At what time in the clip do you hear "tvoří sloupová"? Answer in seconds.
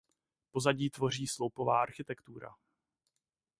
0.89-1.81